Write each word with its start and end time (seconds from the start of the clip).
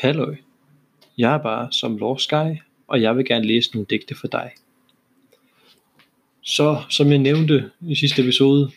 Halløj, 0.00 0.36
jeg 1.18 1.34
er 1.34 1.38
bare 1.38 1.72
som 1.72 1.96
Lord 1.96 2.18
Sky, 2.18 2.60
og 2.86 3.02
jeg 3.02 3.16
vil 3.16 3.24
gerne 3.24 3.46
læse 3.46 3.70
nogle 3.72 3.86
digte 3.90 4.14
for 4.14 4.28
dig. 4.28 4.50
Så 6.42 6.82
som 6.90 7.10
jeg 7.10 7.18
nævnte 7.18 7.70
i 7.88 7.94
sidste 7.94 8.22
episode, 8.22 8.70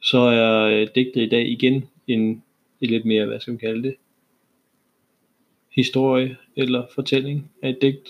så 0.00 0.18
er 0.18 0.62
øh, 0.62 0.88
digtet 0.94 1.22
i 1.22 1.28
dag 1.28 1.48
igen 1.48 1.84
en, 2.06 2.42
en 2.80 2.90
lidt 2.90 3.04
mere, 3.04 3.26
hvad 3.26 3.40
skal 3.40 3.50
man 3.50 3.58
kalde 3.58 3.82
det, 3.82 3.94
historie 5.70 6.36
eller 6.56 6.86
fortælling 6.94 7.50
af 7.62 7.68
et 7.70 7.82
digt. 7.82 8.08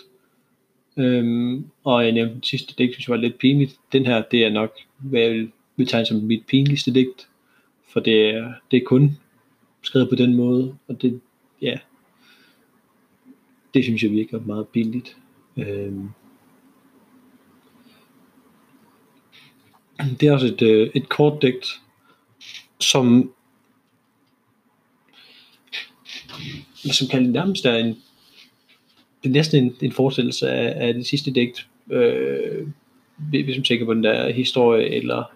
Øhm, 0.97 1.67
og 1.85 2.05
jeg 2.05 2.13
nævnte 2.13 2.35
den 2.35 2.43
sidste 2.43 2.75
digt, 2.79 2.93
synes 2.93 3.09
jeg 3.09 3.13
var 3.13 3.21
lidt 3.21 3.39
pinligt. 3.39 3.77
Den 3.93 4.07
her, 4.07 4.23
det 4.31 4.45
er 4.45 4.51
nok, 4.51 4.77
hvad 4.99 5.21
jeg 5.21 5.33
vil 5.33 5.51
betegne 5.77 6.07
som 6.07 6.17
mit 6.17 6.47
pinligste 6.47 6.95
digt. 6.95 7.29
For 7.93 8.01
det 8.01 8.31
er, 8.31 8.53
det 8.71 8.77
er 8.77 8.85
kun 8.87 9.19
skrevet 9.83 10.09
på 10.09 10.15
den 10.15 10.35
måde, 10.35 10.77
og 10.89 11.03
det, 11.03 11.21
ja, 11.63 11.79
det 13.75 13.85
synes 13.85 14.03
jeg 14.03 14.11
virker 14.11 14.41
meget 14.41 14.69
billigt. 14.69 15.17
Øhm, 15.57 16.09
det 20.21 20.29
er 20.29 20.33
også 20.33 20.47
et, 20.47 20.63
øh, 20.63 20.91
et 20.95 21.09
kort 21.09 21.43
digt, 21.43 21.81
som 22.81 23.33
som 26.93 27.09
kan 27.09 27.23
nærmest 27.23 27.67
er 27.67 27.75
en 27.75 27.97
det 29.23 29.29
er 29.29 29.33
næsten 29.33 29.65
en, 29.65 29.77
en 29.83 29.93
forestillelse 29.93 30.51
af, 30.51 30.89
af 30.89 30.95
det 30.95 31.07
sidste 31.07 31.31
digt, 31.31 31.69
øh, 31.91 32.69
hvis 33.17 33.57
man 33.57 33.65
tænker 33.65 33.87
på 33.87 33.95
den 33.95 34.05
der 34.05 34.33
historie 34.33 34.89
eller, 34.89 35.33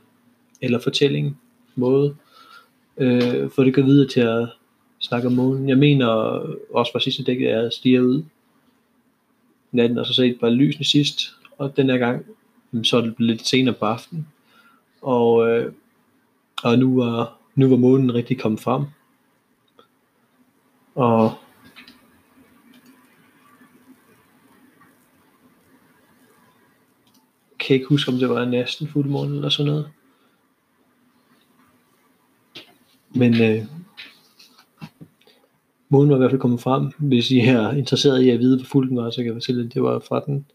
eller 0.63 0.79
fortælling 0.81 1.39
måde, 1.75 2.17
øh, 2.99 3.51
for 3.51 3.65
det 3.65 3.75
går 3.75 3.83
videre 3.83 4.09
til 4.09 4.21
at 4.21 4.49
snakke 5.07 5.29
om 5.29 5.35
månen. 5.35 5.69
Jeg 5.69 5.79
mener 5.79 6.07
også 6.75 6.93
fra 6.93 7.01
sidste 7.01 7.25
digt, 7.25 7.43
er 7.43 7.67
at 7.67 7.75
stiger 7.75 8.01
ud 8.01 8.23
natten, 9.73 9.99
og 9.99 10.07
så 10.07 10.15
set 10.15 10.41
bare 10.41 10.51
lysene 10.51 10.85
sidst, 10.85 11.37
og 11.59 11.77
den 11.77 11.91
her 11.91 11.99
gang, 11.99 12.27
mm, 12.71 12.85
så 12.85 12.97
er 12.97 13.01
det 13.01 13.17
blevet 13.17 13.31
lidt 13.37 13.47
senere 13.47 13.75
på 13.75 13.85
aftenen, 13.85 14.27
og, 15.03 15.49
øh, 15.49 15.73
og 16.63 16.79
nu 16.79 16.97
var, 16.97 17.39
nu 17.55 17.69
var 17.69 17.77
månen 17.77 18.15
rigtig 18.15 18.41
kommet 18.41 18.61
frem, 18.61 18.85
og 20.95 21.35
kan 27.59 27.75
ikke 27.75 27.89
huske, 27.89 28.13
om 28.13 28.19
det 28.19 28.29
var 28.29 28.45
næsten 28.45 28.89
fuldmåne 28.89 29.35
eller 29.35 29.49
sådan 29.49 29.73
noget. 29.73 29.91
Men 33.11 33.43
øh, 33.43 33.65
månen 35.89 36.11
var 36.11 36.17
i 36.17 36.19
hvert 36.19 36.31
fald 36.31 36.41
kommet 36.41 36.61
frem. 36.61 36.93
Hvis 36.99 37.31
I 37.31 37.39
er 37.39 37.71
interesseret 37.71 38.23
i 38.23 38.31
at 38.31 38.39
vide, 38.39 38.57
hvor 38.57 38.67
fuld 38.67 38.89
den 38.89 38.97
var, 38.97 39.11
så 39.11 39.17
kan 39.17 39.27
jeg 39.27 39.35
fortælle, 39.35 39.65
at 39.65 39.75
det 39.75 39.83
var 39.83 39.99
fra 39.99 40.23
den 40.27 40.47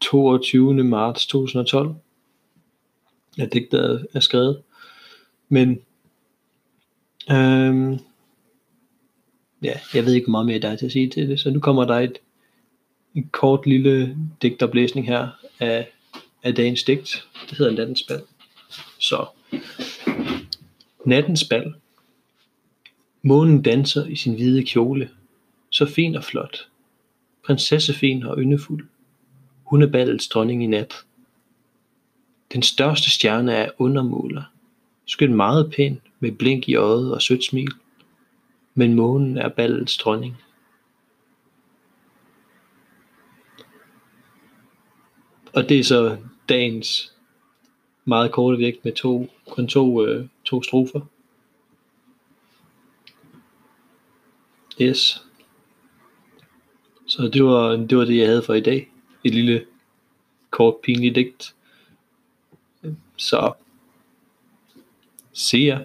22. 0.00 0.84
marts 0.84 1.26
2012, 1.26 1.94
at 3.38 3.52
digtet 3.52 4.06
er 4.14 4.20
skrevet. 4.20 4.62
Men 5.48 5.80
øhm, 7.30 7.98
ja, 9.62 9.72
jeg 9.94 10.06
ved 10.06 10.12
ikke, 10.12 10.24
hvor 10.24 10.30
meget 10.30 10.46
mere 10.46 10.58
der 10.58 10.68
er 10.68 10.76
til 10.76 10.86
at 10.86 10.92
sige 10.92 11.10
til 11.10 11.28
det, 11.28 11.40
så 11.40 11.50
nu 11.50 11.60
kommer 11.60 11.84
der 11.84 11.94
et, 11.94 12.18
et 13.14 13.32
kort 13.32 13.66
lille 13.66 14.16
digtoplæsning 14.42 15.06
her 15.06 15.28
af, 15.60 15.88
af 16.42 16.54
dagens 16.54 16.82
digt. 16.82 17.28
Det 17.50 17.58
hedder 17.58 17.72
Nattens 17.72 18.02
Bal. 18.02 18.22
Så, 18.98 19.26
Nattens 21.04 21.44
Bal. 21.44 21.74
Månen 23.22 23.62
danser 23.62 24.06
i 24.06 24.16
sin 24.16 24.34
hvide 24.34 24.64
kjole, 24.64 25.10
så 25.70 25.86
fin 25.86 26.14
og 26.14 26.24
flot. 26.24 26.68
Prinsessefin 27.44 28.22
og 28.22 28.38
yndefuld. 28.38 28.88
Hun 29.64 29.82
er 29.82 29.86
ballets 29.86 30.28
dronning 30.28 30.64
i 30.64 30.66
nat. 30.66 30.94
Den 32.52 32.62
største 32.62 33.10
stjerne 33.10 33.52
er 33.52 33.70
undermåler. 33.78 34.42
skøn 35.04 35.34
meget 35.34 35.72
pæn, 35.76 36.00
med 36.20 36.32
blink 36.32 36.68
i 36.68 36.74
øjet 36.74 37.14
og 37.14 37.22
sødt 37.22 37.44
smil. 37.44 37.72
Men 38.74 38.94
månen 38.94 39.38
er 39.38 39.48
ballets 39.48 39.96
dronning. 39.96 40.36
Og 45.54 45.68
det 45.68 45.78
er 45.78 45.84
så 45.84 46.16
dagens 46.48 47.12
meget 48.04 48.32
korte 48.32 48.58
vægt 48.58 48.84
med 48.84 48.92
to, 48.92 49.28
kun 49.50 49.68
to, 49.68 50.06
øh, 50.06 50.26
to 50.44 50.62
strofer. 50.62 51.00
Yes. 54.82 55.24
Så 57.06 57.28
det 57.28 57.44
var, 57.44 57.76
det 57.76 57.98
var 57.98 58.04
det, 58.04 58.16
jeg 58.18 58.26
havde 58.26 58.42
for 58.42 58.54
i 58.54 58.60
dag. 58.60 58.90
Et 59.24 59.34
lille 59.34 59.66
kort 60.50 60.74
pinligt 60.82 61.14
digt. 61.14 61.54
Så, 63.16 63.52
se 65.32 65.58
jer. 65.58 65.84